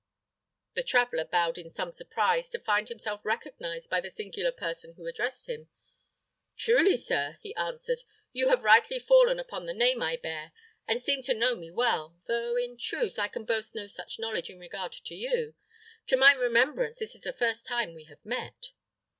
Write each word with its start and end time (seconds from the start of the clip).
The 0.73 0.81
traveller 0.81 1.25
bowed 1.25 1.59
in 1.59 1.69
some 1.69 1.91
surprise 1.91 2.49
to 2.49 2.59
find 2.59 2.89
himself 2.89 3.23
recognised 3.23 3.87
by 3.91 4.01
the 4.01 4.09
singular 4.09 4.51
person 4.51 4.93
who 4.93 5.05
addressed 5.05 5.47
him. 5.47 5.69
"Truly, 6.57 6.95
sir," 6.97 7.37
he 7.43 7.53
answered, 7.53 8.01
"you 8.33 8.49
have 8.49 8.63
rightly 8.63 8.97
fallen 8.97 9.39
upon 9.39 9.67
the 9.67 9.75
name 9.75 10.01
I 10.01 10.15
bear, 10.17 10.53
and 10.87 11.03
seem 11.03 11.21
to 11.21 11.35
know 11.35 11.53
me 11.53 11.69
well, 11.69 12.19
though 12.25 12.57
in 12.57 12.77
truth 12.79 13.19
I 13.19 13.27
can 13.27 13.45
boast 13.45 13.75
no 13.75 13.85
such 13.85 14.17
knowledge 14.17 14.49
in 14.49 14.57
regard 14.57 14.91
to 14.93 15.13
you. 15.13 15.53
To 16.07 16.17
my 16.17 16.33
remembrance, 16.33 16.97
this 16.97 17.13
is 17.13 17.21
the 17.21 17.31
first 17.31 17.67
time 17.67 17.93
we 17.93 18.05
have 18.05 18.25
met." 18.25 18.71